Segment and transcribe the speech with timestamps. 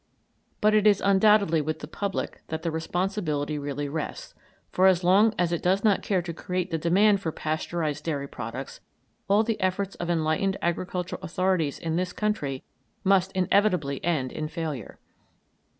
[0.61, 4.33] But it is undoubtedly with the public that the responsibility really rests,
[4.71, 8.27] for as long as it does not care to create the demand for Pasteurised dairy
[8.27, 8.81] products
[9.27, 12.63] all the efforts of enlightened agricultural authorities in this country
[13.03, 14.97] must inevitably end in failure.